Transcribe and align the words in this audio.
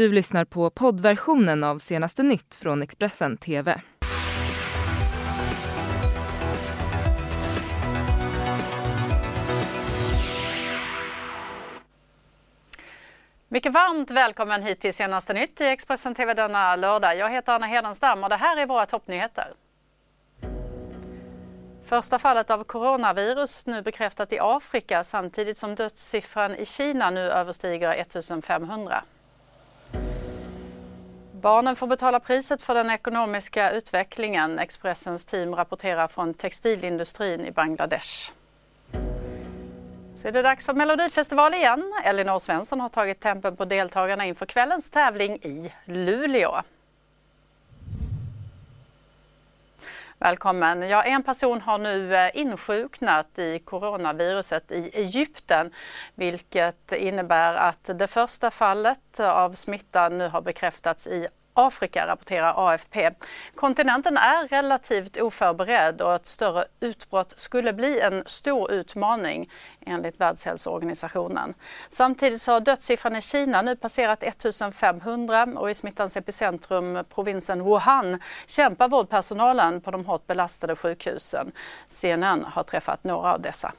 Du 0.00 0.12
lyssnar 0.12 0.44
på 0.44 0.70
poddversionen 0.70 1.64
av 1.64 1.78
senaste 1.78 2.22
nytt 2.22 2.54
från 2.56 2.82
Expressen 2.82 3.36
TV. 3.36 3.80
Mycket 13.48 13.72
varmt 13.72 14.10
välkommen 14.10 14.62
hit 14.62 14.80
till 14.80 14.94
senaste 14.94 15.32
nytt 15.32 15.60
i 15.60 15.64
Expressen 15.64 16.14
TV 16.14 16.34
denna 16.34 16.76
lördag. 16.76 17.16
Jag 17.16 17.30
heter 17.30 17.52
Anna 17.52 17.66
Hedenstam 17.66 18.24
och 18.24 18.30
det 18.30 18.36
här 18.36 18.56
är 18.56 18.66
våra 18.66 18.86
toppnyheter. 18.86 19.52
Första 21.82 22.18
fallet 22.18 22.50
av 22.50 22.64
coronavirus 22.64 23.66
nu 23.66 23.82
bekräftat 23.82 24.32
i 24.32 24.38
Afrika 24.40 25.04
samtidigt 25.04 25.58
som 25.58 25.74
dödssiffran 25.74 26.56
i 26.56 26.66
Kina 26.66 27.10
nu 27.10 27.20
överstiger 27.20 27.94
1500. 27.94 29.04
Barnen 31.40 31.76
får 31.76 31.86
betala 31.86 32.20
priset 32.20 32.62
för 32.62 32.74
den 32.74 32.90
ekonomiska 32.90 33.70
utvecklingen. 33.70 34.58
Expressens 34.58 35.24
team 35.24 35.54
rapporterar 35.54 36.08
från 36.08 36.34
textilindustrin 36.34 37.46
i 37.46 37.50
Bangladesh. 37.50 38.32
Så 40.16 40.28
är 40.28 40.32
det 40.32 40.42
dags 40.42 40.66
för 40.66 40.74
Melodifestival 40.74 41.54
igen. 41.54 41.92
Elinor 42.04 42.38
Svensson 42.38 42.80
har 42.80 42.88
tagit 42.88 43.20
tempen 43.20 43.56
på 43.56 43.64
deltagarna 43.64 44.26
inför 44.26 44.46
kvällens 44.46 44.90
tävling 44.90 45.36
i 45.36 45.72
Luleå. 45.84 46.62
Välkommen. 50.22 50.88
Ja, 50.88 51.02
en 51.02 51.22
person 51.22 51.60
har 51.60 51.78
nu 51.78 52.14
eh, 52.14 52.30
insjuknat 52.34 53.38
i 53.38 53.58
coronaviruset 53.58 54.72
i 54.72 54.90
Egypten 54.94 55.70
vilket 56.14 56.92
innebär 56.92 57.54
att 57.54 57.90
det 57.94 58.06
första 58.06 58.50
fallet 58.50 59.20
av 59.20 59.52
smittan 59.52 60.18
nu 60.18 60.28
har 60.28 60.42
bekräftats 60.42 61.06
i 61.06 61.28
Afrika, 61.54 62.06
rapporterar 62.06 62.54
AFP. 62.56 63.10
Kontinenten 63.54 64.16
är 64.16 64.48
relativt 64.48 65.16
oförberedd 65.16 66.00
och 66.00 66.14
ett 66.14 66.26
större 66.26 66.64
utbrott 66.80 67.34
skulle 67.36 67.72
bli 67.72 68.00
en 68.00 68.22
stor 68.26 68.72
utmaning 68.72 69.50
enligt 69.80 70.20
Världshälsoorganisationen. 70.20 71.54
Samtidigt 71.88 72.42
så 72.42 72.52
har 72.52 72.60
dödssiffran 72.60 73.16
i 73.16 73.20
Kina 73.20 73.62
nu 73.62 73.76
passerat 73.76 74.22
1500 74.22 75.48
och 75.56 75.70
i 75.70 75.74
smittans 75.74 76.16
epicentrum, 76.16 77.04
provinsen 77.14 77.64
Wuhan, 77.64 78.20
kämpar 78.46 78.88
vårdpersonalen 78.88 79.80
på 79.80 79.90
de 79.90 80.06
hårt 80.06 80.26
belastade 80.26 80.76
sjukhusen. 80.76 81.52
CNN 81.86 82.44
har 82.44 82.62
träffat 82.62 83.04
några 83.04 83.34
av 83.34 83.40
dessa. 83.40 83.72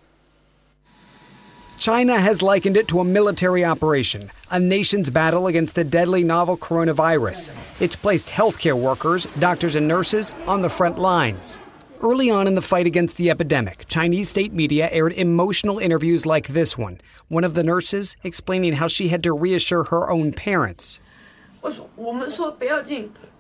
China 1.82 2.20
has 2.20 2.44
likened 2.44 2.78
it 2.78 2.88
to 2.88 3.00
a 3.00 3.04
military 3.04 3.66
operation, 3.66 4.30
a 4.52 4.60
nation's 4.60 5.10
battle 5.10 5.48
against 5.48 5.74
the 5.74 5.84
deadly 5.84 6.24
novel 6.24 6.56
coronavirus. 6.56 7.50
It's 7.82 7.96
placed 7.96 8.28
healthcare 8.28 8.80
workers, 8.80 9.26
doctors, 9.40 9.76
and 9.76 9.88
nurses 9.88 10.32
on 10.46 10.62
the 10.62 10.70
front 10.70 11.00
lines. 11.00 11.60
Early 12.00 12.30
on 12.30 12.46
in 12.46 12.54
the 12.54 12.62
fight 12.62 12.86
against 12.86 13.18
the 13.18 13.32
epidemic, 13.32 13.88
Chinese 13.88 14.30
state 14.30 14.54
media 14.54 14.90
aired 14.92 15.14
emotional 15.14 15.80
interviews 15.80 16.24
like 16.24 16.50
this 16.50 16.78
one. 16.78 17.00
One 17.30 17.44
of 17.44 17.56
the 17.56 17.64
nurses 17.64 18.16
explaining 18.24 18.74
how 18.74 18.86
she 18.88 19.08
had 19.08 19.24
to 19.24 19.34
reassure 19.34 19.86
her 19.86 20.12
own 20.12 20.34
parents. 20.34 21.00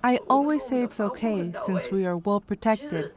I 0.03 0.19
always 0.28 0.66
say 0.66 0.81
it's 0.81 1.00
okay 1.00 1.53
since 1.64 1.92
we 1.92 2.08
are 2.08 2.17
well 2.17 2.39
protected. 2.39 3.12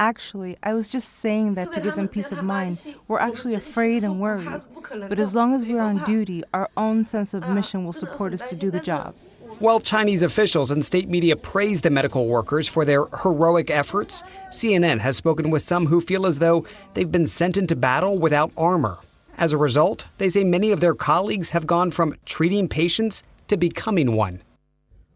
Actually, 0.00 0.56
I 0.62 0.74
was 0.74 0.86
just 0.86 1.18
saying 1.18 1.54
that 1.54 1.72
to 1.72 1.80
give 1.80 1.96
them 1.96 2.06
peace 2.06 2.30
of 2.30 2.44
mind. 2.44 2.94
We're 3.08 3.18
actually 3.18 3.54
afraid 3.54 4.04
and 4.04 4.20
worried. 4.20 4.62
But 4.90 5.18
as 5.18 5.34
long 5.34 5.54
as 5.54 5.66
we're 5.66 5.80
on 5.80 6.04
duty, 6.04 6.44
our 6.54 6.70
own 6.76 7.04
sense 7.04 7.34
of 7.34 7.48
mission 7.50 7.84
will 7.84 7.92
support 7.92 8.32
us 8.32 8.48
to 8.48 8.54
do 8.56 8.70
the 8.70 8.78
job. 8.78 9.16
While 9.58 9.80
Chinese 9.80 10.22
officials 10.22 10.70
and 10.70 10.84
state 10.84 11.08
media 11.08 11.34
praise 11.34 11.80
the 11.80 11.90
medical 11.90 12.28
workers 12.28 12.68
for 12.68 12.84
their 12.84 13.06
heroic 13.22 13.70
efforts, 13.70 14.22
CNN 14.50 15.00
has 15.00 15.16
spoken 15.16 15.50
with 15.50 15.62
some 15.62 15.86
who 15.86 16.00
feel 16.00 16.26
as 16.26 16.38
though 16.38 16.64
they've 16.94 17.10
been 17.10 17.26
sent 17.26 17.56
into 17.56 17.74
battle 17.74 18.18
without 18.18 18.52
armor. 18.56 18.98
As 19.36 19.52
a 19.52 19.58
result, 19.58 20.06
they 20.18 20.28
say 20.28 20.44
many 20.44 20.70
of 20.70 20.78
their 20.78 20.94
colleagues 20.94 21.50
have 21.50 21.66
gone 21.66 21.90
from 21.90 22.14
treating 22.24 22.68
patients 22.68 23.24
to 23.48 23.56
becoming 23.56 24.12
one. 24.12 24.42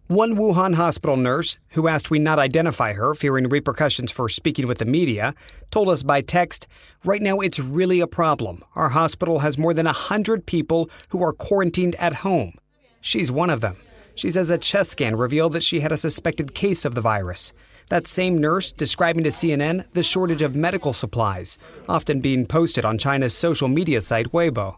One 0.09 0.37
Wuhan 0.37 0.75
hospital 0.75 1.17
nurse, 1.17 1.59
who 1.71 1.89
asked 1.89 2.11
we 2.11 2.19
not 2.19 2.39
identify 2.39 2.93
her, 2.93 3.15
fearing 3.15 3.49
repercussions 3.49 4.11
for 4.11 4.29
speaking 4.29 4.67
with 4.67 4.79
the 4.79 4.85
media, 4.85 5.35
told 5.71 5.89
us 5.89 6.03
by 6.03 6.21
text 6.21 6.67
Right 7.05 7.23
now, 7.23 7.39
it's 7.39 7.61
really 7.61 8.01
a 8.01 8.07
problem. 8.07 8.63
Our 8.75 8.91
hospital 8.91 9.39
has 9.39 9.57
more 9.57 9.73
than 9.73 9.87
100 9.87 10.45
people 10.45 10.91
who 11.11 11.23
are 11.23 11.33
quarantined 11.33 11.95
at 11.95 12.15
home. 12.15 12.55
She's 13.01 13.33
one 13.33 13.49
of 13.49 13.61
them. 13.61 13.77
She 14.15 14.31
says 14.31 14.51
a 14.51 14.59
chest 14.59 14.91
scan 14.91 15.17
revealed 15.17 15.55
that 15.55 15.65
she 15.65 15.81
had 15.81 15.93
a 15.93 15.97
suspected 15.97 16.53
case 16.53 16.85
of 16.85 16.95
the 16.95 17.01
virus. 17.01 17.53
That 17.89 18.07
same 18.07 18.39
nurse 18.39 18.73
describing 18.73 19.25
to 19.25 19.31
CNN 19.31 19.91
the 19.93 20.03
shortage 20.03 20.43
of 20.43 20.57
medical 20.57 20.93
supplies, 20.93 21.59
often 21.89 22.21
being 22.21 22.45
posted 22.45 22.85
on 22.85 22.99
China's 22.99 23.37
social 23.37 23.69
media 23.69 24.01
site 24.01 24.33
Weibo. 24.33 24.77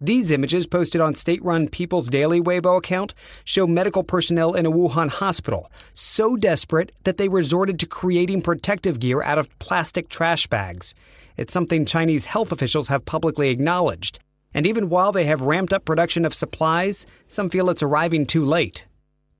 These 0.00 0.30
images, 0.30 0.66
posted 0.66 1.00
on 1.00 1.14
state 1.14 1.42
run 1.42 1.68
People's 1.68 2.08
Daily 2.08 2.38
Weibo 2.38 2.76
account, 2.76 3.14
show 3.44 3.66
medical 3.66 4.02
personnel 4.02 4.52
in 4.52 4.66
a 4.66 4.70
Wuhan 4.70 5.08
hospital 5.08 5.72
so 5.94 6.36
desperate 6.36 6.92
that 7.04 7.16
they 7.16 7.30
resorted 7.30 7.78
to 7.80 7.86
creating 7.86 8.42
protective 8.42 9.00
gear 9.00 9.22
out 9.22 9.38
of 9.38 9.58
plastic 9.58 10.10
trash 10.10 10.46
bags. 10.48 10.92
It's 11.38 11.52
something 11.52 11.86
Chinese 11.86 12.26
health 12.26 12.52
officials 12.52 12.88
have 12.88 13.06
publicly 13.06 13.48
acknowledged. 13.48 14.18
And 14.52 14.66
even 14.66 14.90
while 14.90 15.12
they 15.12 15.24
have 15.24 15.40
ramped 15.40 15.72
up 15.72 15.86
production 15.86 16.26
of 16.26 16.34
supplies, 16.34 17.06
some 17.26 17.48
feel 17.48 17.70
it's 17.70 17.82
arriving 17.82 18.26
too 18.26 18.44
late. 18.44 18.84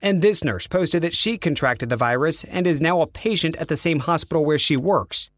And 0.01 0.23
this 0.23 0.43
nurse 0.43 0.67
posted 0.67 1.03
that 1.03 1.15
she 1.15 1.37
contracted 1.37 1.91
the 1.91 1.97
virus 1.97 2.45
and 2.45 2.67
is 2.67 2.81
now 2.81 3.03
a 3.03 3.07
patient 3.07 3.57
at 3.57 3.69
the 3.69 3.77
same 3.77 4.01
hospital 4.01 4.45
where 4.45 4.59
she 4.59 4.77
works. 4.77 5.31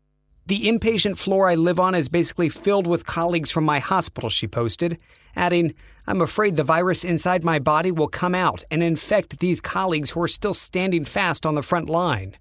The 0.49 0.63
inpatient 0.63 1.19
floor 1.19 1.47
I 1.47 1.57
live 1.57 1.79
on 1.79 1.95
is 1.95 2.09
basically 2.09 2.49
filled 2.49 2.87
with 2.87 3.05
colleagues 3.05 3.51
from 3.51 3.65
my 3.65 3.81
hospital, 3.81 4.31
she 4.31 4.49
posted, 4.49 4.97
adding, 5.37 5.75
I'm 6.07 6.23
afraid 6.23 6.57
the 6.57 6.65
virus 6.65 7.05
inside 7.05 7.45
my 7.45 7.59
body 7.59 7.91
will 7.91 8.09
come 8.09 8.35
out 8.35 8.65
and 8.71 8.83
infect 8.83 9.41
these 9.41 9.61
colleagues 9.61 10.13
who 10.13 10.23
are 10.23 10.27
still 10.29 10.55
standing 10.55 11.05
fast 11.05 11.45
on 11.45 11.55
the 11.55 11.63
front 11.63 11.91
line. 11.91 12.35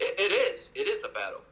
it, 0.00 0.18
it 0.18 0.32
is. 0.32 0.72
It 0.74 0.88
is 0.88 1.04
a 1.04 1.08
battle. 1.08 1.42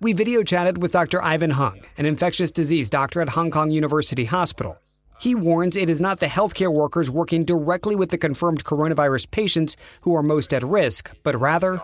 We 0.00 0.12
video 0.12 0.44
chatted 0.44 0.80
with 0.80 0.92
Dr. 0.92 1.20
Ivan 1.20 1.50
Hung, 1.50 1.80
an 1.96 2.06
infectious 2.06 2.52
disease 2.52 2.88
doctor 2.88 3.20
at 3.20 3.30
Hong 3.30 3.50
Kong 3.50 3.72
University 3.72 4.26
Hospital. 4.26 4.78
He 5.18 5.34
warns 5.34 5.76
it 5.76 5.90
is 5.90 6.00
not 6.00 6.20
the 6.20 6.26
healthcare 6.26 6.72
workers 6.72 7.10
working 7.10 7.44
directly 7.44 7.96
with 7.96 8.10
the 8.10 8.18
confirmed 8.18 8.62
coronavirus 8.62 9.32
patients 9.32 9.76
who 10.02 10.14
are 10.14 10.22
most 10.22 10.54
at 10.54 10.62
risk, 10.62 11.10
but 11.24 11.34
rather 11.34 11.82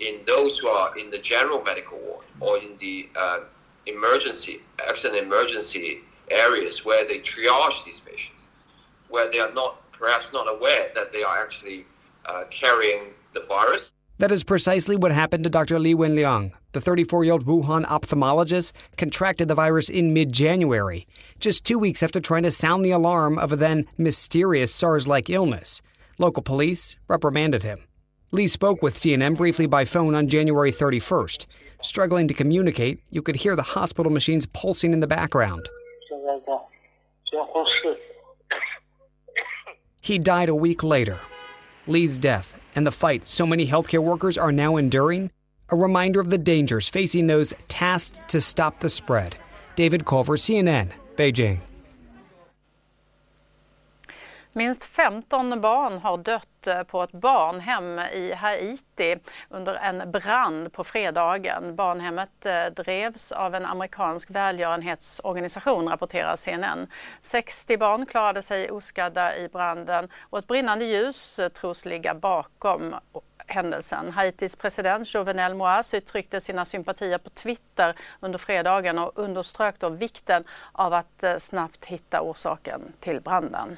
In 0.00 0.18
those 0.26 0.58
who 0.58 0.66
are 0.66 0.98
in 0.98 1.10
the 1.10 1.18
general 1.18 1.62
medical 1.62 1.96
ward 1.98 2.24
or 2.44 2.58
in 2.58 2.76
the 2.78 3.08
uh, 3.16 3.40
emergency, 3.86 4.58
accident 4.88 5.22
emergency 5.22 6.00
areas 6.30 6.84
where 6.84 7.06
they 7.06 7.18
triage 7.18 7.84
these 7.84 8.00
patients, 8.00 8.50
where 9.08 9.30
they 9.30 9.40
are 9.40 9.52
not 9.52 9.80
perhaps 9.92 10.32
not 10.32 10.46
aware 10.48 10.90
that 10.94 11.12
they 11.12 11.22
are 11.22 11.38
actually 11.38 11.84
uh, 12.26 12.44
carrying 12.50 13.04
the 13.32 13.40
virus. 13.40 13.92
That 14.18 14.30
is 14.30 14.44
precisely 14.44 14.96
what 14.96 15.12
happened 15.12 15.44
to 15.44 15.50
Dr. 15.50 15.78
Li 15.78 15.94
Wenliang. 15.94 16.52
The 16.72 16.80
34 16.80 17.24
year 17.24 17.32
old 17.32 17.46
Wuhan 17.46 17.84
ophthalmologist 17.84 18.72
contracted 18.96 19.48
the 19.48 19.54
virus 19.54 19.88
in 19.88 20.12
mid 20.12 20.32
January, 20.32 21.06
just 21.40 21.64
two 21.64 21.78
weeks 21.78 22.02
after 22.02 22.20
trying 22.20 22.42
to 22.44 22.50
sound 22.50 22.84
the 22.84 22.90
alarm 22.90 23.38
of 23.38 23.52
a 23.52 23.56
then 23.56 23.86
mysterious 23.96 24.74
SARS 24.74 25.08
like 25.08 25.30
illness. 25.30 25.82
Local 26.18 26.42
police 26.42 26.96
reprimanded 27.08 27.62
him. 27.62 27.78
Lee 28.34 28.48
spoke 28.48 28.82
with 28.82 28.96
CNN 28.96 29.36
briefly 29.36 29.66
by 29.66 29.84
phone 29.84 30.16
on 30.16 30.26
January 30.26 30.72
31st. 30.72 31.46
Struggling 31.80 32.26
to 32.26 32.34
communicate, 32.34 33.00
you 33.12 33.22
could 33.22 33.36
hear 33.36 33.54
the 33.54 33.62
hospital 33.62 34.10
machines 34.10 34.44
pulsing 34.46 34.92
in 34.92 34.98
the 34.98 35.06
background. 35.06 35.68
He 40.00 40.18
died 40.18 40.48
a 40.48 40.54
week 40.54 40.82
later. 40.82 41.20
Lee's 41.86 42.18
death 42.18 42.58
and 42.74 42.84
the 42.84 42.90
fight 42.90 43.28
so 43.28 43.46
many 43.46 43.68
healthcare 43.68 44.02
workers 44.02 44.36
are 44.36 44.50
now 44.50 44.74
enduring, 44.78 45.30
a 45.68 45.76
reminder 45.76 46.18
of 46.18 46.30
the 46.30 46.38
dangers 46.38 46.88
facing 46.88 47.28
those 47.28 47.54
tasked 47.68 48.28
to 48.30 48.40
stop 48.40 48.80
the 48.80 48.90
spread. 48.90 49.36
David 49.76 50.04
Culver, 50.04 50.36
CNN, 50.36 50.90
Beijing. 51.14 51.60
Minst 54.56 54.84
15 54.84 55.60
barn 55.60 55.98
har 55.98 56.16
dött 56.16 56.66
eh, 56.66 56.82
på 56.82 57.02
ett 57.02 57.12
barnhem 57.12 57.98
i 57.98 58.32
Haiti 58.32 59.16
under 59.48 59.74
en 59.74 60.10
brand 60.10 60.72
på 60.72 60.84
fredagen. 60.84 61.76
Barnhemmet 61.76 62.46
eh, 62.46 62.66
drevs 62.66 63.32
av 63.32 63.54
en 63.54 63.66
amerikansk 63.66 64.30
välgörenhetsorganisation, 64.30 65.88
rapporterar 65.88 66.36
CNN. 66.36 66.86
60 67.20 67.76
barn 67.76 68.06
klarade 68.06 68.42
sig 68.42 68.70
oskadda 68.70 69.36
i 69.36 69.48
branden 69.48 70.08
och 70.30 70.38
ett 70.38 70.46
brinnande 70.46 70.84
ljus 70.84 71.38
eh, 71.38 71.48
tros 71.48 71.84
ligga 71.84 72.14
bakom 72.14 72.94
händelsen. 73.46 74.10
Haitis 74.10 74.56
president 74.56 75.14
Jovenel 75.14 75.54
Moise 75.54 75.96
uttryckte 75.96 76.40
sina 76.40 76.64
sympatier 76.64 77.18
på 77.18 77.30
Twitter 77.30 77.94
under 78.20 78.38
fredagen 78.38 78.98
och 78.98 79.18
underströk 79.18 79.78
då 79.78 79.88
vikten 79.88 80.44
av 80.72 80.94
att 80.94 81.24
snabbt 81.38 81.84
hitta 81.84 82.20
orsaken 82.20 82.92
till 83.00 83.20
branden. 83.20 83.76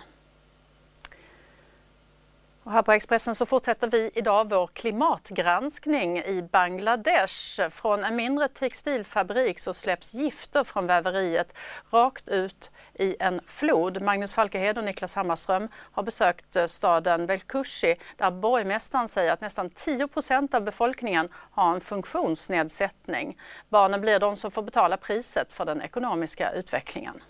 Och 2.66 2.72
här 2.72 2.82
på 2.82 2.92
Expressen 2.92 3.36
så 3.36 3.46
fortsätter 3.46 3.90
vi 3.90 4.12
idag 4.14 4.50
vår 4.50 4.68
klimatgranskning 4.68 6.18
i 6.18 6.42
Bangladesh. 6.52 7.70
Från 7.70 8.04
en 8.04 8.16
mindre 8.16 8.48
textilfabrik 8.48 9.60
så 9.60 9.74
släpps 9.74 10.14
gifter 10.14 10.64
från 10.64 10.88
väveriet 10.88 11.56
rakt 11.92 12.30
ut 12.30 12.72
i 12.94 13.16
en 13.20 13.42
flod. 13.46 14.02
Magnus 14.02 14.34
Falkehed 14.34 14.78
och 14.78 14.84
Niklas 14.84 15.16
Hammarström 15.16 15.68
har 15.92 16.04
besökt 16.04 16.56
eh, 16.56 16.66
staden 16.66 17.26
Velkushi 17.26 17.96
där 18.18 18.32
borgmästaren 18.32 19.08
säger 19.08 19.34
att 19.34 19.42
nästan 19.42 19.70
10 19.70 20.08
av 20.54 20.64
befolkningen 20.64 21.30
har 21.34 21.74
en 21.74 21.82
funktionsnedsättning. 21.82 23.38
Barnen 23.70 24.02
blir 24.02 24.20
de 24.20 24.36
som 24.36 24.52
får 24.52 24.64
betala 24.64 24.98
priset 24.98 25.52
för 25.52 25.66
den 25.66 25.82
ekonomiska 25.82 26.52
utvecklingen. 26.52 27.22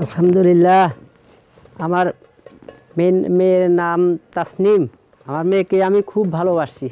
Alhamdulillah. 0.00 0.90
আমার 1.76 2.12
মেয়ের 3.38 3.64
নাম 3.82 4.00
তাসনিম 4.34 4.82
আমার 5.28 5.44
মেয়েকে 5.50 5.76
আমি 5.88 6.00
খুব 6.12 6.26
ভালোবাসি 6.38 6.88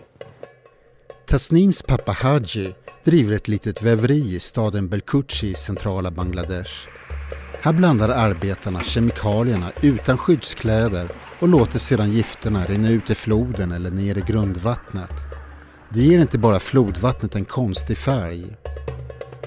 Tasnims 1.30 1.78
pappa 1.90 2.12
Haji 2.22 2.66
driver 3.06 3.34
ett 3.38 3.48
litet 3.48 3.78
väveri 3.82 4.34
i 4.36 4.38
staden 4.40 4.88
Belkuchi 4.88 5.48
i 5.50 5.54
centrala 5.54 6.10
Bangladesh. 6.10 6.74
Här 7.64 7.72
blandar 7.72 8.08
arbetarna 8.08 8.80
kemikalierna 8.80 9.68
utan 9.82 10.18
skyddskläder 10.18 11.06
och 11.40 11.48
låter 11.48 11.78
sedan 11.78 12.10
gifterna 12.12 12.64
rinna 12.64 12.90
ut 12.90 13.10
i 13.10 13.14
floden 13.14 13.72
eller 13.72 13.90
ner 13.90 14.18
i 14.18 14.24
grundvattnet. 14.26 15.10
Det 15.88 16.00
ger 16.00 16.18
inte 16.18 16.38
bara 16.38 16.58
flodvattnet 16.58 17.36
en 17.36 17.44
konstig 17.44 17.98
färg. 17.98 18.56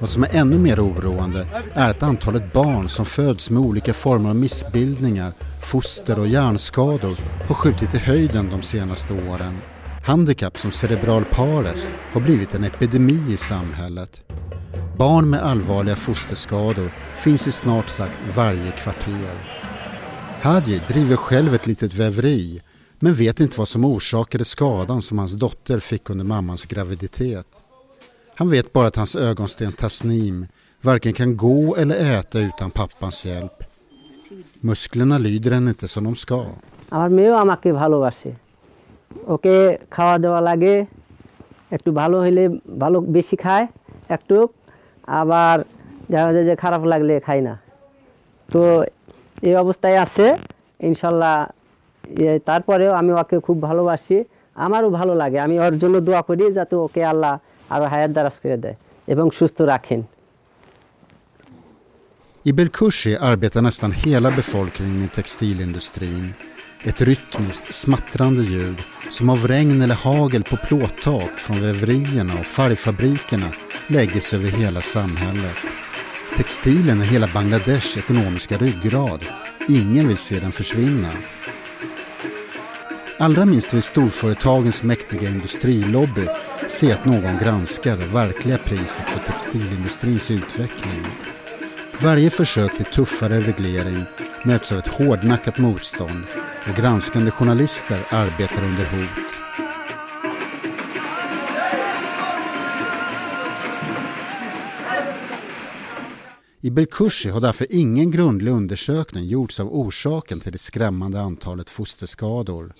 vad 0.00 0.08
som 0.08 0.22
är 0.22 0.28
ännu 0.32 0.58
mer 0.58 0.84
oroande 0.86 1.46
är 1.74 1.90
att 1.90 2.02
antalet 2.02 2.52
barn 2.52 2.88
som 2.88 3.06
föds 3.06 3.50
med 3.50 3.62
olika 3.62 3.94
former 3.94 4.28
av 4.28 4.36
missbildningar, 4.36 5.32
foster 5.62 6.18
och 6.18 6.28
hjärnskador 6.28 7.16
har 7.48 7.54
skjutit 7.54 7.94
i 7.94 7.98
höjden 7.98 8.50
de 8.50 8.62
senaste 8.62 9.14
åren. 9.14 9.58
Handikapp 10.04 10.58
som 10.58 10.70
cerebral 10.70 11.24
pares 11.24 11.90
har 12.12 12.20
blivit 12.20 12.54
en 12.54 12.64
epidemi 12.64 13.32
i 13.32 13.36
samhället. 13.36 14.22
Barn 14.98 15.30
med 15.30 15.42
allvarliga 15.42 15.96
fosterskador 15.96 16.90
finns 17.16 17.46
i 17.46 17.52
snart 17.52 17.88
sagt 17.88 18.18
varje 18.36 18.70
kvarter. 18.70 19.34
Haji 20.42 20.80
driver 20.88 21.16
själv 21.16 21.54
ett 21.54 21.66
litet 21.66 21.94
väveri 21.94 22.60
men 22.98 23.14
vet 23.14 23.40
inte 23.40 23.58
vad 23.58 23.68
som 23.68 23.84
orsakade 23.84 24.44
skadan 24.44 25.02
som 25.02 25.18
hans 25.18 25.32
dotter 25.32 25.78
fick 25.78 26.10
under 26.10 26.24
mammans 26.24 26.64
graviditet. 26.64 27.46
Han 28.40 28.48
vet 28.50 28.72
bara 28.72 28.86
att 28.86 28.96
hans 28.96 29.16
ögonsten 29.16 29.72
Tasnim 29.72 30.46
varken 30.84 31.12
kan 31.12 31.36
gå 31.36 31.76
eller 31.76 31.96
äta 32.18 32.38
utan 32.40 32.70
pappans 32.70 33.26
hjälp. 33.26 33.56
Musklerna 34.60 35.18
lyder 35.18 35.50
henne 35.50 35.70
inte 35.70 35.88
som 35.88 36.04
de 36.04 36.14
ska. 36.14 36.38
আমার 36.90 37.58
তারপরেও 52.44 52.92
আমি 52.92 53.12
ওকে 53.12 53.38
খুব 53.40 53.62
ভালোবাসি। 53.62 54.24
আমারও 54.54 54.90
ভালো 54.90 55.14
লাগে। 55.14 55.38
আমি 55.40 55.58
ওর 55.58 55.78
জন্য 55.78 56.00
দোয়া 56.00 56.22
করি 56.22 56.52
যাতে 56.52 56.76
ওকে 56.76 57.04
আল্লাহ 57.04 57.38
আরও 57.73 57.85
হায়াত 57.93 58.11
দারাজ 58.15 58.35
করে 58.43 58.57
দেয় 58.63 58.77
এবং 59.13 59.25
সুস্থ 59.39 59.57
রাখেন 59.73 60.01
I 62.49 62.51
Belkushi 62.53 63.17
arbetar 63.31 63.61
nästan 63.61 63.91
hela 63.91 64.29
befolkningen 64.31 65.03
i 65.03 65.07
textilindustrin. 65.07 66.33
Ett 66.89 67.01
rytmiskt 67.01 67.73
smattrande 67.73 68.43
ljud 68.43 68.79
som 69.09 69.29
av 69.29 69.47
regn 69.47 69.81
eller 69.81 69.95
hagel 69.95 70.43
på 70.43 70.55
plåttak 70.57 71.33
från 71.39 71.61
väverierna 71.61 72.33
och 72.39 72.45
färgfabrikerna 72.45 73.49
lägger 73.89 74.19
sig 74.19 74.39
över 74.39 74.51
hela 74.61 74.81
samhället. 74.81 75.59
Textilen 76.37 77.01
är 77.01 77.05
hela 77.05 77.27
Bangladesh 77.33 77.97
ekonomiska 77.97 78.55
ryggrad. 78.57 79.21
Ingen 79.69 80.07
vill 80.07 80.17
se 80.17 80.39
den 80.39 80.51
försvinna. 80.51 81.11
Allra 83.20 83.44
minst 83.44 83.74
vill 83.74 83.82
storföretagens 83.82 84.82
mäktiga 84.82 85.30
industrilobby 85.30 86.26
se 86.68 86.92
att 86.92 87.04
någon 87.04 87.38
granskar 87.42 87.96
det 87.96 88.06
verkliga 88.06 88.58
priset 88.58 89.10
för 89.10 89.32
textilindustrins 89.32 90.30
utveckling. 90.30 91.06
Varje 92.02 92.30
försök 92.30 92.76
till 92.76 92.84
tuffare 92.84 93.40
reglering 93.40 93.96
möts 94.44 94.72
av 94.72 94.78
ett 94.78 94.88
hårdnackat 94.88 95.58
motstånd 95.58 96.24
och 96.68 96.76
granskande 96.76 97.30
journalister 97.30 97.98
arbetar 98.10 98.62
under 98.64 98.84
hot. 98.84 99.30
I 106.60 106.70
Belkushi 106.70 107.28
har 107.28 107.40
därför 107.40 107.66
ingen 107.70 108.10
grundlig 108.10 108.52
undersökning 108.52 109.24
gjorts 109.24 109.60
av 109.60 109.74
orsaken 109.74 110.40
till 110.40 110.52
det 110.52 110.58
skrämmande 110.58 111.20
antalet 111.20 111.70
fosterskador. 111.70 112.74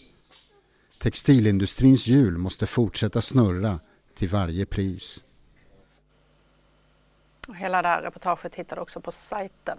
Textilindustrins 1.03 2.07
hjul 2.07 2.39
måste 2.39 2.67
fortsätta 2.67 3.23
snurra 3.23 3.81
till 4.15 4.29
varje 4.29 4.67
pris. 4.67 5.25
Hela 7.55 7.83
det 7.83 7.89
här 7.89 8.03
reportaget 8.03 8.55
hittar 8.55 8.77
du 8.77 8.83
också 8.83 9.01
på 9.01 9.13
sajten. 9.13 9.79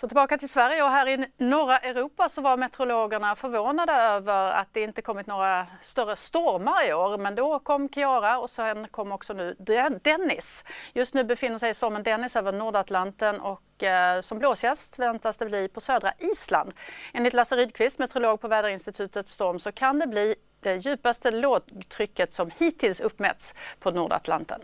Så 0.00 0.08
tillbaka 0.08 0.38
till 0.38 0.48
Sverige 0.48 0.82
och 0.82 0.90
här 0.90 1.08
i 1.08 1.26
norra 1.36 1.78
Europa 1.78 2.28
så 2.28 2.40
var 2.42 2.56
meteorologerna 2.56 3.36
förvånade 3.36 3.92
över 3.92 4.52
att 4.52 4.68
det 4.72 4.80
inte 4.80 5.02
kommit 5.02 5.26
några 5.26 5.66
större 5.82 6.16
stormar 6.16 6.88
i 6.88 6.92
år. 6.92 7.18
Men 7.18 7.34
då 7.34 7.58
kom 7.58 7.88
Kiara 7.88 8.38
och 8.38 8.50
sen 8.50 8.88
kom 8.88 9.12
också 9.12 9.32
nu 9.32 9.56
Dennis. 10.02 10.64
Just 10.92 11.14
nu 11.14 11.24
befinner 11.24 11.58
sig 11.58 11.74
stormen 11.74 12.02
Dennis 12.02 12.36
över 12.36 12.52
Nordatlanten 12.52 13.40
och 13.40 13.82
eh, 13.82 14.20
som 14.20 14.38
blåsgäst 14.38 14.98
väntas 14.98 15.36
det 15.36 15.46
bli 15.46 15.68
på 15.68 15.80
södra 15.80 16.12
Island. 16.18 16.72
Enligt 17.12 17.34
Lasse 17.34 17.56
Rydqvist, 17.56 17.98
meteorolog 17.98 18.40
på 18.40 18.48
Väderinstitutet 18.48 19.28
Storm, 19.28 19.58
så 19.58 19.72
kan 19.72 19.98
det 19.98 20.06
bli 20.06 20.34
det 20.60 20.76
djupaste 20.76 21.30
lågtrycket 21.30 22.32
som 22.32 22.50
hittills 22.58 23.00
uppmätts 23.00 23.54
på 23.80 23.90
Nordatlanten 23.90 24.60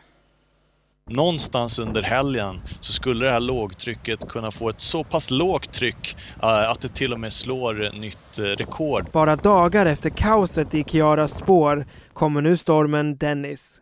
någonstans 1.10 1.78
under 1.78 2.02
helgen 2.02 2.60
så 2.80 2.92
skulle 2.92 3.24
det 3.24 3.30
här 3.30 3.40
lågtrycket 3.40 4.28
kunna 4.28 4.50
få 4.50 4.68
ett 4.68 4.80
så 4.80 5.04
pass 5.04 5.30
lågt 5.30 5.72
tryck 5.72 6.16
eh, 6.42 6.70
att 6.70 6.80
det 6.80 6.88
till 6.88 7.12
och 7.12 7.20
med 7.20 7.32
slår 7.32 8.00
nytt 8.00 8.38
eh, 8.38 8.42
rekord. 8.42 9.06
Bara 9.12 9.36
dagar 9.36 9.86
efter 9.86 10.10
kaoset 10.10 10.74
i 10.74 10.84
Kiaras 10.84 11.38
spår 11.38 11.86
kommer 12.12 12.40
nu 12.40 12.56
stormen 12.56 13.16
Dennis. 13.16 13.80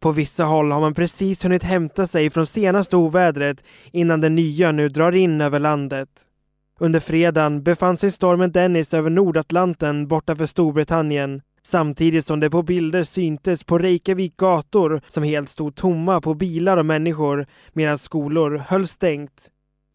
På 0.00 0.12
vissa 0.12 0.44
håll 0.44 0.72
har 0.72 0.80
man 0.80 0.94
precis 0.94 1.44
hunnit 1.44 1.62
hämta 1.62 2.06
sig 2.06 2.30
från 2.30 2.46
senaste 2.46 2.96
ovädret 2.96 3.64
innan 3.92 4.20
den 4.20 4.34
nya 4.34 4.72
nu 4.72 4.88
drar 4.88 5.12
in 5.12 5.40
över 5.40 5.58
landet. 5.58 6.08
Under 6.80 7.00
fredagen 7.00 7.62
befann 7.62 7.98
sig 7.98 8.12
stormen 8.12 8.52
Dennis 8.52 8.94
över 8.94 9.10
Nordatlanten 9.10 10.08
bortanför 10.08 10.46
Storbritannien 10.46 11.42
samtidigt 11.66 12.26
som 12.26 12.40
det 12.40 12.50
på 12.50 12.62
bilder 12.62 13.04
syntes 13.04 13.64
på 13.64 13.78
Reykjavik 13.78 14.36
gator 14.36 15.02
som 15.08 15.22
helt 15.22 15.50
stod 15.50 15.74
tomma 15.74 16.20
på 16.20 16.34
bilar 16.34 16.76
och 16.76 16.86
människor 16.86 17.46
medan 17.72 17.98
skolor 17.98 18.62
höll 18.68 18.86
stängt. 18.86 19.48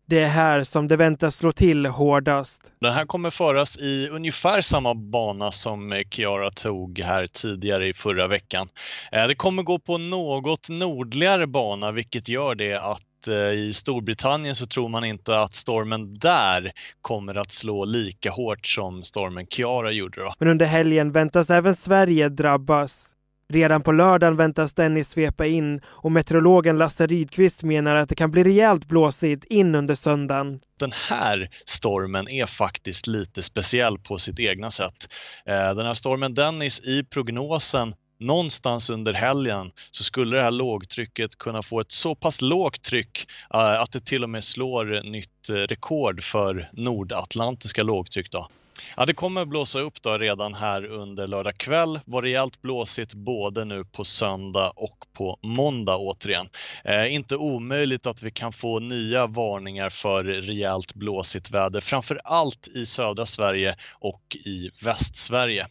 Det 0.10 0.20
är 0.20 0.28
här 0.28 0.64
som 0.64 0.88
det 0.88 0.98
väntas 0.98 1.36
slå 1.36 1.52
till 1.52 1.86
hårdast. 1.86 2.62
Den 2.82 2.94
här 2.94 3.06
kommer 3.06 3.30
föras 3.30 3.78
i 3.78 4.10
ungefär 4.12 4.62
samma 4.62 4.96
bana 4.96 5.52
som 5.52 6.04
Kiara 6.10 6.52
tog 6.52 7.00
här 7.00 7.28
tidigare 7.28 7.88
i 7.88 7.94
förra 7.94 8.28
veckan. 8.28 8.70
Eh, 9.12 9.28
det 9.28 9.36
kommer 9.36 9.64
gå 9.64 9.80
på 9.80 9.98
något 9.98 10.70
nordligare 10.70 11.48
bana 11.48 11.92
vilket 11.92 12.30
gör 12.30 12.56
det 12.56 12.74
att 12.74 13.07
eh, 13.28 13.34
i 13.36 13.74
Storbritannien 13.74 14.56
så 14.56 14.66
tror 14.66 14.90
man 14.90 15.04
inte 15.04 15.40
att 15.40 15.56
stormen 15.56 16.20
där 16.20 16.72
kommer 17.02 17.36
att 17.36 17.52
slå 17.52 17.86
lika 17.86 18.32
hårt 18.32 18.68
som 18.68 19.04
stormen 19.04 19.48
Kiara 19.48 19.92
gjorde. 19.92 20.22
Då. 20.22 20.34
Men 20.40 20.48
under 20.48 20.66
helgen 20.66 21.12
väntas 21.12 21.50
även 21.50 21.76
Sverige 21.76 22.30
drabbas. 22.30 23.14
Redan 23.50 23.82
på 23.82 23.92
lördagen 23.92 24.38
väntas 24.38 24.74
Dennis 24.74 25.10
svepa 25.10 25.46
in 25.46 25.82
och 25.86 26.12
meteorologen 26.12 26.78
Lasse 26.78 27.08
Rydqvist 27.08 27.64
menar 27.64 27.96
att 27.96 28.10
det 28.10 28.16
kan 28.16 28.32
bli 28.32 28.44
rejält 28.44 28.86
blåsigt 28.86 29.46
in 29.46 29.76
under 29.76 29.96
söndagen. 29.96 30.60
Den 30.80 30.92
här 31.10 31.50
stormen 31.66 32.30
är 32.30 32.46
faktiskt 32.46 33.08
lite 33.08 33.44
speciell 33.44 34.00
på 34.00 34.18
sitt 34.20 34.40
egna 34.40 34.72
sätt. 34.72 35.08
Eh, 35.46 35.76
Den 35.76 35.86
här 35.86 35.94
stormen 35.94 36.34
Dennis 36.34 36.88
i 36.88 37.04
prognosen 37.04 37.94
någonstans 38.20 38.90
under 38.90 39.14
helgen 39.14 39.72
så 39.92 40.04
skulle 40.04 40.36
det 40.36 40.44
här 40.44 40.52
lågtrycket 40.52 41.36
kunna 41.36 41.62
få 41.62 41.80
ett 41.80 41.92
så 41.92 42.16
pass 42.16 42.42
lågt 42.42 42.82
tryck 42.82 43.28
eh, 43.54 43.82
att 43.82 43.92
det 43.92 44.06
till 44.06 44.24
och 44.24 44.30
med 44.30 44.44
slår 44.44 45.04
nytt 45.04 45.50
eh, 45.50 45.54
rekord 45.54 46.24
för 46.24 46.70
nordatlantiska 46.74 47.84
lågtryck. 47.84 48.32
Då. 48.32 48.50
Ja, 48.98 49.06
det 49.06 49.14
kommer 49.14 49.46
blåsa 49.46 49.80
upp 49.80 50.02
då 50.02 50.18
redan 50.18 50.54
här 50.54 50.86
under 50.86 51.28
lördag 51.28 51.58
kväll. 51.58 52.00
Var 52.06 52.22
rejält 52.22 52.62
blåsigt 52.62 53.14
både 53.14 53.66
nu 53.66 53.86
på 53.86 54.04
söndag 54.06 54.74
och 54.76 54.98
på 55.14 55.40
måndag 55.44 55.98
återigen. 55.98 56.50
Eh, 56.84 57.14
inte 57.14 57.36
omöjligt 57.36 58.06
att 58.08 58.22
vi 58.22 58.32
kan 58.32 58.52
få 58.52 58.80
nya 58.80 59.28
varningar 59.28 59.90
för 59.90 60.24
rejält 60.24 60.94
blåsigt 60.94 61.52
väder, 61.52 61.80
framför 61.82 62.22
allt 62.24 62.68
i 62.68 62.86
södra 62.86 63.26
Sverige 63.26 63.76
och 63.92 64.38
i 64.46 64.70
Västsverige. 64.82 65.68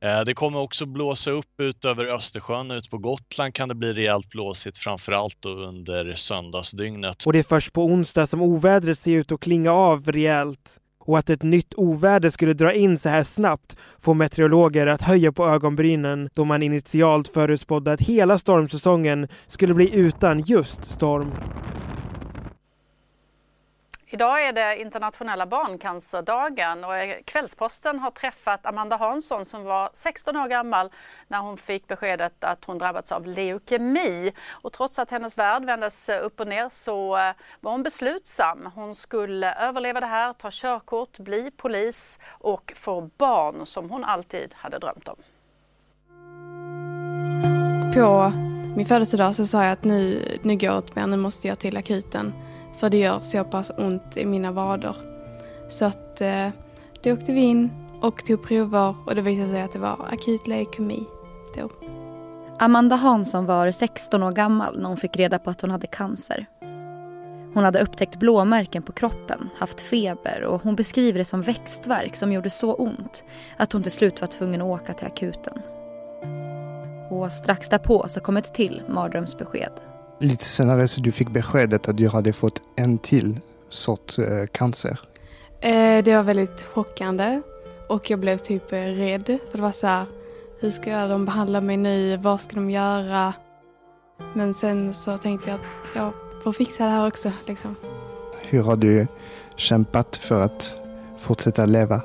Eh, 0.00 0.20
det 0.20 0.34
kommer 0.34 0.58
också 0.58 0.86
blåsa 0.86 1.30
upp 1.30 1.60
ut 1.60 1.84
över 1.84 2.04
Östersjön. 2.04 2.70
Ut 2.70 2.90
på 2.90 2.98
Gotland 2.98 3.54
kan 3.54 3.68
det 3.68 3.74
bli 3.74 3.92
rejält 3.92 4.28
blåsigt, 4.28 4.78
framför 4.78 5.12
allt 5.12 5.44
under 5.44 6.14
söndagsdygnet. 6.14 7.26
Och 7.26 7.32
det 7.32 7.38
är 7.38 7.42
först 7.42 7.72
på 7.72 7.84
onsdag 7.84 8.26
som 8.26 8.42
ovädret 8.42 8.98
ser 8.98 9.18
ut 9.18 9.32
att 9.32 9.40
klinga 9.40 9.72
av 9.72 10.12
rejält 10.12 10.80
och 11.06 11.18
att 11.18 11.30
ett 11.30 11.42
nytt 11.42 11.74
oväder 11.76 12.30
skulle 12.30 12.52
dra 12.52 12.72
in 12.72 12.98
så 12.98 13.08
här 13.08 13.22
snabbt 13.22 13.76
får 13.98 14.14
meteorologer 14.14 14.86
att 14.86 15.02
höja 15.02 15.32
på 15.32 15.46
ögonbrynen 15.46 16.28
då 16.34 16.44
man 16.44 16.62
initialt 16.62 17.28
förutspådde 17.28 17.92
att 17.92 18.00
hela 18.00 18.38
stormsäsongen 18.38 19.28
skulle 19.46 19.74
bli 19.74 19.96
utan 19.96 20.40
just 20.40 20.90
storm. 20.90 21.32
Idag 24.16 24.44
är 24.44 24.52
det 24.52 24.80
internationella 24.80 25.46
barncancerdagen 25.46 26.84
och 26.84 26.96
eh, 26.96 27.16
Kvällsposten 27.24 27.98
har 27.98 28.10
träffat 28.10 28.66
Amanda 28.66 28.96
Hansson 28.96 29.44
som 29.44 29.64
var 29.64 29.90
16 29.92 30.36
år 30.36 30.48
gammal 30.48 30.90
när 31.28 31.38
hon 31.38 31.56
fick 31.56 31.86
beskedet 31.86 32.44
att 32.44 32.64
hon 32.64 32.78
drabbats 32.78 33.12
av 33.12 33.26
leukemi. 33.26 34.32
Och 34.48 34.72
trots 34.72 34.98
att 34.98 35.10
hennes 35.10 35.38
värld 35.38 35.64
vändes 35.64 36.08
eh, 36.08 36.24
upp 36.24 36.40
och 36.40 36.48
ner 36.48 36.68
så 36.70 37.16
eh, 37.16 37.32
var 37.60 37.72
hon 37.72 37.82
beslutsam. 37.82 38.70
Hon 38.74 38.94
skulle 38.94 39.54
överleva 39.54 40.00
det 40.00 40.06
här, 40.06 40.32
ta 40.32 40.48
körkort, 40.52 41.18
bli 41.18 41.50
polis 41.56 42.18
och 42.28 42.72
få 42.76 43.10
barn 43.18 43.66
som 43.66 43.90
hon 43.90 44.04
alltid 44.04 44.54
hade 44.54 44.78
drömt 44.78 45.08
om. 45.08 45.16
På 47.94 48.32
min 48.76 48.86
födelsedag 48.86 49.34
så 49.34 49.46
sa 49.46 49.62
jag 49.62 49.72
att 49.72 49.84
nu, 49.84 50.22
nu 50.42 50.56
går 50.56 50.70
det 50.70 50.76
inte 50.76 51.00
mer, 51.00 51.06
nu 51.06 51.16
måste 51.16 51.48
jag 51.48 51.58
till 51.58 51.76
akuten. 51.76 52.32
För 52.76 52.90
det 52.90 52.98
gör 52.98 53.18
så 53.18 53.44
pass 53.44 53.72
ont 53.78 54.16
i 54.16 54.26
mina 54.26 54.52
vader. 54.52 54.96
Så 55.68 55.84
att 55.84 56.20
eh, 56.20 56.48
då 57.02 57.12
åkte 57.12 57.32
vi 57.32 57.40
in 57.40 57.70
och 58.02 58.24
tog 58.24 58.42
prover 58.42 58.94
och 59.06 59.14
det 59.14 59.22
visade 59.22 59.48
sig 59.48 59.62
att 59.62 59.72
det 59.72 59.78
var 59.78 60.06
akut 60.10 60.46
leukemi 60.46 61.04
då. 61.54 61.70
Amanda 62.58 62.96
Hansson 62.96 63.46
var 63.46 63.70
16 63.70 64.22
år 64.22 64.32
gammal 64.32 64.78
när 64.80 64.88
hon 64.88 64.96
fick 64.96 65.16
reda 65.16 65.38
på 65.38 65.50
att 65.50 65.60
hon 65.60 65.70
hade 65.70 65.86
cancer. 65.86 66.46
Hon 67.54 67.64
hade 67.64 67.80
upptäckt 67.80 68.16
blåmärken 68.16 68.82
på 68.82 68.92
kroppen, 68.92 69.48
haft 69.56 69.80
feber 69.80 70.44
och 70.44 70.62
hon 70.62 70.76
beskriver 70.76 71.18
det 71.18 71.24
som 71.24 71.42
växtverk 71.42 72.16
som 72.16 72.32
gjorde 72.32 72.50
så 72.50 72.74
ont 72.74 73.24
att 73.56 73.72
hon 73.72 73.82
till 73.82 73.92
slut 73.92 74.20
var 74.20 74.28
tvungen 74.28 74.62
att 74.62 74.66
åka 74.66 74.94
till 74.94 75.06
akuten. 75.06 75.62
Och 77.10 77.32
strax 77.32 77.68
därpå 77.68 78.08
så 78.08 78.20
kom 78.20 78.36
ett 78.36 78.54
till 78.54 78.82
mardrömsbesked. 78.88 79.72
Lite 80.18 80.44
senare 80.44 80.88
så 80.88 81.00
du 81.00 81.12
fick 81.12 81.28
beskedet 81.28 81.88
att 81.88 81.96
du 81.96 82.08
hade 82.08 82.32
fått 82.32 82.62
en 82.76 82.98
till 82.98 83.40
sorts 83.68 84.18
eh, 84.18 84.46
cancer. 84.46 84.98
Eh, 85.60 86.04
det 86.04 86.16
var 86.16 86.22
väldigt 86.22 86.62
chockande 86.62 87.40
och 87.88 88.10
jag 88.10 88.20
blev 88.20 88.38
typ 88.38 88.72
eh, 88.72 88.78
rädd. 88.78 89.26
För 89.50 89.58
det 89.58 89.62
var 89.62 89.72
så 89.72 89.86
här, 89.86 90.06
hur 90.60 90.70
ska 90.70 91.06
de 91.06 91.24
behandla 91.24 91.60
mig 91.60 91.76
nu? 91.76 92.16
Vad 92.16 92.40
ska 92.40 92.56
de 92.56 92.70
göra? 92.70 93.32
Men 94.34 94.54
sen 94.54 94.92
så 94.92 95.18
tänkte 95.18 95.50
jag 95.50 95.56
att 95.56 95.96
jag 95.96 96.12
får 96.44 96.52
fixa 96.52 96.84
det 96.84 96.90
här 96.90 97.08
också. 97.08 97.30
Liksom. 97.46 97.76
Hur 98.48 98.62
har 98.62 98.76
du 98.76 99.06
kämpat 99.56 100.16
för 100.16 100.40
att 100.40 100.76
fortsätta 101.18 101.64
leva? 101.64 102.02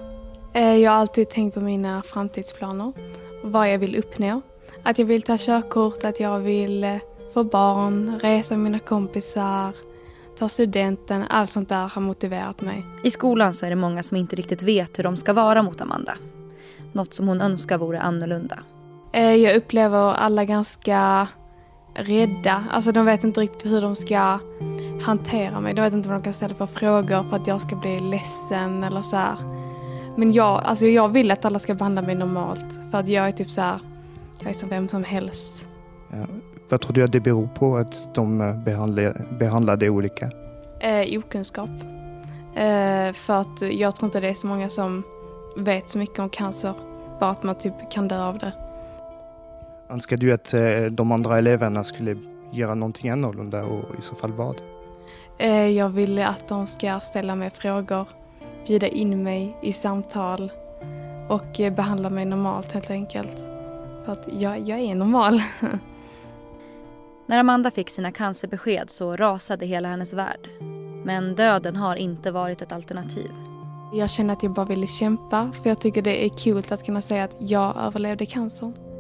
Jag 0.54 0.92
har 0.92 0.98
alltid 0.98 1.30
tänkt 1.30 1.54
på 1.54 1.60
mina 1.60 2.02
framtidsplaner. 2.02 2.94
Vad 3.44 3.72
jag 3.74 3.80
vill 3.80 3.96
uppnå. 3.96 4.42
Att 4.84 5.00
jag 5.00 5.06
vill 5.06 5.22
ta 5.22 5.38
körkort, 5.40 6.04
att 6.04 6.20
jag 6.20 6.40
vill 6.40 7.00
få 7.34 7.44
barn, 7.44 8.20
resa 8.22 8.56
med 8.56 8.64
mina 8.64 8.80
kompisar, 8.80 9.76
ta 10.40 10.48
studenten. 10.50 11.24
Allt 11.30 11.50
sånt 11.50 11.70
där 11.70 11.88
har 11.88 12.02
motiverat 12.02 12.62
mig. 12.62 12.86
I 13.04 13.12
skolan 13.12 13.54
så 13.54 13.66
är 13.66 13.70
det 13.70 13.76
många 13.76 14.04
som 14.04 14.18
inte 14.18 14.36
riktigt 14.36 14.62
vet 14.62 15.00
hur 15.00 15.04
de 15.04 15.18
ska 15.18 15.34
vara 15.34 15.64
mot 15.64 15.82
Amanda. 15.82 16.14
Något 16.92 17.14
som 17.14 17.28
hon 17.28 17.42
önskar 17.42 17.78
vore 17.78 18.02
annorlunda. 18.02 18.60
Eh, 19.14 19.36
jag 19.36 19.56
upplever 19.56 20.14
alla 20.14 20.46
ganska 20.46 21.28
rädda. 21.94 22.64
Alltså 22.72 22.92
de 22.92 23.06
vet 23.06 23.24
inte 23.24 23.42
riktigt 23.42 23.72
hur 23.72 23.82
de 23.82 23.96
ska 23.96 24.40
hantera 25.02 25.60
mig. 25.60 25.74
De 25.74 25.82
vet 25.82 25.94
inte 25.94 26.10
vad 26.10 26.18
de 26.18 26.24
kan 26.24 26.34
ställa 26.34 26.56
för 26.56 26.68
frågor 26.68 27.30
för 27.30 27.36
att 27.36 27.48
jag 27.48 27.62
ska 27.62 27.76
bli 27.76 28.00
ledsen 28.00 28.84
eller 28.84 29.02
så 29.02 29.16
här. 29.16 29.36
Men 30.18 30.32
jag, 30.32 30.62
alltså 30.64 30.86
jag 30.86 31.10
vill 31.10 31.32
att 31.32 31.46
alla 31.46 31.60
ska 31.60 31.76
behandla 31.76 32.02
mig 32.02 32.16
normalt. 32.16 32.92
För 32.92 32.98
att 32.98 33.08
jag 33.08 33.28
är 33.28 33.32
typ 33.32 33.50
så 33.50 33.62
här, 33.62 33.80
jag 34.40 34.50
är 34.50 34.54
som 34.54 34.70
vem 34.70 34.90
som 34.90 35.04
helst. 35.04 35.68
Ja. 36.10 36.51
Vad 36.72 36.82
tror 36.82 36.94
du 36.94 37.04
att 37.04 37.12
det 37.12 37.20
beror 37.20 37.48
på 37.48 37.78
att 37.78 38.08
de 38.14 38.42
eh, 38.42 38.56
behandlar, 38.56 39.28
behandlar 39.40 39.78
det 39.78 39.90
olika? 39.90 40.32
Eh, 40.80 41.20
okunskap. 41.20 41.70
Eh, 42.56 43.14
för 43.14 43.34
att 43.34 43.62
jag 43.72 43.96
tror 43.96 44.08
inte 44.08 44.20
det 44.20 44.30
är 44.30 44.34
så 44.34 44.48
många 44.48 44.70
som 44.70 45.04
vet 45.58 45.90
så 45.90 45.98
mycket 45.98 46.20
om 46.20 46.30
cancer. 46.30 46.74
Bara 47.20 47.30
att 47.30 47.44
man 47.44 47.56
typ 47.56 47.74
kan 47.92 48.08
dö 48.08 48.24
av 48.24 48.38
det. 48.38 48.54
Önskar 49.90 50.18
du 50.18 50.34
att 50.34 50.54
eh, 50.54 50.84
de 50.92 51.12
andra 51.12 51.38
eleverna 51.38 51.84
skulle 51.84 52.18
göra 52.52 52.76
någonting 52.76 53.10
annorlunda 53.10 53.64
och 53.64 53.96
i 53.98 54.02
så 54.02 54.16
fall 54.16 54.32
vad? 54.32 54.62
Eh, 55.38 55.68
jag 55.68 55.90
vill 55.90 56.20
att 56.20 56.48
de 56.48 56.68
ska 56.68 57.00
ställa 57.00 57.36
mig 57.36 57.50
frågor, 57.50 58.08
bjuda 58.68 58.88
in 58.88 59.24
mig 59.24 59.58
i 59.62 59.74
samtal 59.74 60.52
och 61.30 61.60
eh, 61.60 61.74
behandla 61.74 62.10
mig 62.10 62.26
normalt 62.26 62.72
helt 62.72 62.92
enkelt. 62.92 63.38
För 64.06 64.12
att 64.12 64.28
jag, 64.40 64.60
jag 64.60 64.80
är 64.80 64.96
normal. 64.96 65.42
När 67.32 67.40
Amanda 67.40 67.72
fick 67.72 67.90
sina 67.90 68.12
cancerbesked 68.12 68.90
så 68.90 69.16
rasade 69.16 69.66
hela 69.66 69.90
hennes 69.90 70.14
värld. 70.14 70.50
Men 71.06 71.36
döden 71.36 71.76
har 71.76 71.96
inte 71.96 72.32
varit 72.32 72.62
ett 72.62 72.72
alternativ. 72.72 73.32
Jag 73.94 74.10
känner 74.10 74.34
att 74.34 74.44
jag 74.44 74.54
bara 74.54 74.66
ville 74.66 74.88
kämpa 74.88 75.52
för 75.62 75.70
jag 75.70 75.82
tycker 75.82 76.02
det 76.02 76.26
är 76.26 76.30
kul 76.30 76.64
att 76.70 76.86
kunna 76.86 77.02
säga 77.02 77.24
att 77.24 77.36
jag 77.40 77.78
överlevde 77.78 78.26
cancern. 78.26 78.91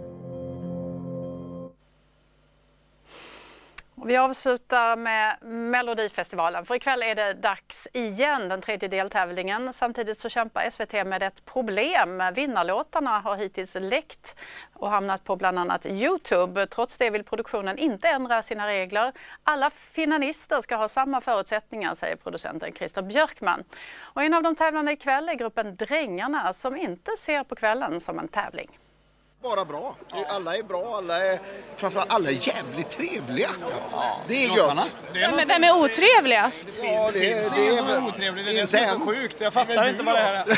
Vi 4.05 4.17
avslutar 4.17 4.95
med 4.95 5.37
Melodifestivalen 5.41 6.65
för 6.65 6.75
ikväll 6.75 7.03
är 7.03 7.15
det 7.15 7.33
dags 7.33 7.87
igen, 7.93 8.49
den 8.49 8.61
tredje 8.61 8.89
deltävlingen. 8.89 9.73
Samtidigt 9.73 10.17
så 10.17 10.29
kämpar 10.29 10.69
SVT 10.69 11.07
med 11.07 11.23
ett 11.23 11.45
problem. 11.45 12.23
Vinnarlåtarna 12.35 13.19
har 13.19 13.35
hittills 13.35 13.75
läckt 13.79 14.35
och 14.73 14.89
hamnat 14.89 15.23
på 15.23 15.35
bland 15.35 15.59
annat 15.59 15.85
Youtube. 15.85 16.67
Trots 16.67 16.97
det 16.97 17.09
vill 17.09 17.23
produktionen 17.23 17.77
inte 17.77 18.07
ändra 18.07 18.41
sina 18.41 18.67
regler. 18.67 19.13
Alla 19.43 19.69
finalister 19.69 20.61
ska 20.61 20.75
ha 20.75 20.87
samma 20.87 21.21
förutsättningar, 21.21 21.95
säger 21.95 22.15
producenten 22.15 22.73
Christer 22.73 23.01
Björkman. 23.01 23.63
Och 24.01 24.23
en 24.23 24.33
av 24.33 24.43
de 24.43 24.55
tävlande 24.55 24.91
ikväll 24.91 25.29
är 25.29 25.33
gruppen 25.33 25.75
Drängarna 25.75 26.53
som 26.53 26.77
inte 26.77 27.11
ser 27.17 27.43
på 27.43 27.55
kvällen 27.55 28.01
som 28.01 28.19
en 28.19 28.27
tävling 28.27 28.80
bara 29.43 29.65
bra. 29.65 29.95
Alla 30.27 30.55
är 30.55 30.63
bra, 30.63 30.97
alla 30.97 31.25
är, 31.25 31.39
framförallt 31.75 32.13
alla 32.13 32.29
är 32.29 32.47
jävligt 32.47 32.89
trevliga. 32.89 33.49
Det 34.27 34.45
är 34.45 34.57
gött. 34.57 34.93
Vem, 35.13 35.47
vem 35.47 35.63
är 35.63 35.75
otrevligast? 35.77 36.67
Ja, 36.83 37.11
det, 37.13 37.19
det, 37.19 37.25
det, 37.29 37.55
det 37.55 37.67
är 37.67 37.97
är 37.97 38.07
otrevlig, 38.07 38.45
det 38.45 38.51
är 38.51 38.61
det 38.61 38.67
som 38.67 38.79
är 38.79 38.87
så 38.87 38.99
sjukt. 38.99 39.41
Jag 39.41 39.53
fattar 39.53 39.89
inte 39.89 40.03
vad 40.03 40.15
det 40.15 40.19
här 40.19 40.33
är. 40.33 40.45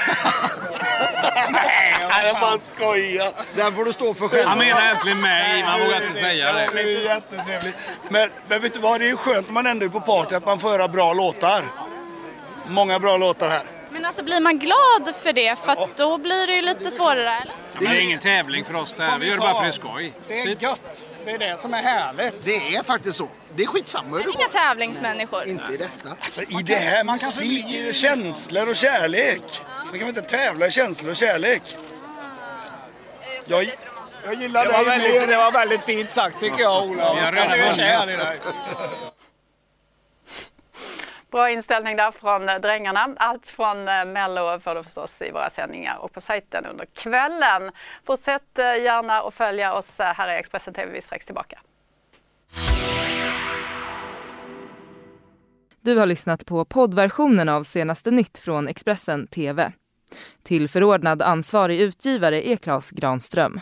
Nej, 1.51 2.27
jag 2.27 2.41
bara 2.41 2.59
skojar. 2.59 3.33
Den 3.55 3.73
får 3.73 3.85
du 3.85 3.93
stå 3.93 4.13
för 4.13 4.27
själv. 4.27 4.47
Han 4.47 4.57
menar 4.57 4.81
egentligen 4.81 5.21
mig, 5.21 5.63
man 5.63 5.79
vågar 5.79 6.01
inte 6.05 6.19
säga 6.19 6.53
det. 6.53 6.69
Det 6.73 6.81
är 6.81 7.15
jättetrevligt. 7.15 7.75
Men, 8.09 8.29
men 8.47 8.61
vet 8.61 8.73
du 8.73 8.79
vad, 8.79 8.99
det 8.99 9.09
är 9.09 9.15
skönt 9.15 9.47
när 9.47 9.53
man 9.53 9.65
ändå 9.65 9.85
är 9.85 9.89
på 9.89 10.01
party 10.01 10.35
att 10.35 10.45
man 10.45 10.59
får 10.59 10.69
höra 10.69 10.87
bra 10.87 11.13
låtar. 11.13 11.63
Många 12.67 12.99
bra 12.99 13.17
låtar 13.17 13.49
här. 13.49 13.63
Men 13.91 14.05
alltså 14.05 14.23
blir 14.23 14.39
man 14.39 14.59
glad 14.59 15.15
för 15.15 15.33
det? 15.33 15.59
För 15.59 15.71
att 15.71 15.97
då 15.97 16.17
blir 16.17 16.47
det 16.47 16.53
ju 16.53 16.61
lite 16.61 16.91
svårare, 16.91 17.33
eller? 17.41 17.62
Det 17.83 17.97
är 17.97 18.01
ingen 18.01 18.19
tävling 18.19 18.65
för 18.65 18.75
oss 18.75 18.93
det 18.93 19.03
här. 19.03 19.19
Vi 19.19 19.25
gör 19.25 19.33
det 19.33 19.39
bara 19.39 19.55
för 19.55 19.61
det 19.61 19.67
är 19.67 19.71
skoj. 19.71 20.13
Det 20.27 20.39
är 20.39 20.43
typ. 20.43 20.61
gött. 20.61 21.05
Det 21.25 21.31
är 21.31 21.39
det 21.39 21.59
som 21.59 21.73
är 21.73 21.81
härligt. 21.81 22.35
Det 22.43 22.75
är 22.75 22.83
faktiskt 22.83 23.17
så. 23.17 23.29
Det 23.55 23.63
är 23.63 23.67
skitsamma 23.67 24.17
hur 24.17 24.23
det 24.23 24.29
inga 24.29 24.47
tävlingsmänniskor. 24.47 25.47
Inte 25.47 25.73
i 25.73 25.77
detta. 25.77 26.09
Alltså 26.21 26.41
i 26.41 26.63
det 26.63 26.75
här 26.75 27.03
man 27.03 27.19
musik 27.25 27.65
är 27.65 27.85
ju 27.85 27.93
känslor 27.93 28.69
och 28.69 28.75
kärlek. 28.75 29.43
Man 29.77 29.91
kan 29.91 29.99
väl 29.99 30.07
inte 30.07 30.21
tävla 30.21 30.67
i 30.67 30.71
känslor 30.71 31.11
och 31.11 31.17
kärlek. 31.17 31.61
Jag, 33.45 33.73
jag 34.25 34.33
gillar 34.33 34.65
det 34.65 34.71
var, 34.71 34.77
dig 34.77 34.99
väldigt, 34.99 35.29
det 35.29 35.37
var 35.37 35.51
väldigt 35.51 35.83
fint 35.83 36.11
sagt 36.11 36.39
tycker 36.39 36.61
jag 36.61 36.83
Ola. 36.83 37.13
Vi 37.13 37.19
har 37.19 37.31
redan 37.31 37.59
vunnit. 37.59 38.41
Bra 41.33 41.49
inställning 41.49 41.97
där 41.97 42.11
från 42.11 42.49
eh, 42.49 42.55
Drängarna. 42.55 43.09
Allt 43.17 43.47
från 43.47 43.87
eh, 43.87 44.05
Mello 44.05 44.59
får 44.59 44.75
du 44.75 44.83
förstås 44.83 45.21
i 45.21 45.31
våra 45.31 45.49
sändningar 45.49 45.97
och 45.97 46.13
på 46.13 46.21
sajten 46.21 46.65
under 46.65 46.85
kvällen. 46.85 47.71
Fortsätt 48.05 48.59
eh, 48.59 48.65
gärna 48.65 49.21
att 49.21 49.33
följa 49.33 49.73
oss 49.73 49.99
här 49.99 50.35
i 50.35 50.39
Expressen 50.39 50.73
TV. 50.73 50.91
Vi 50.91 50.97
är 50.97 51.01
strax 51.01 51.25
tillbaka. 51.25 51.59
Du 55.81 55.97
har 55.97 56.05
lyssnat 56.05 56.45
på 56.45 56.65
poddversionen 56.65 57.49
av 57.49 57.63
senaste 57.63 58.11
nytt 58.11 58.39
från 58.39 58.67
Expressen 58.67 59.27
TV. 59.27 59.71
Tillförordnad 60.43 61.21
ansvarig 61.21 61.81
utgivare 61.81 62.47
är 62.47 62.55
Klas 62.55 62.91
Granström. 62.91 63.61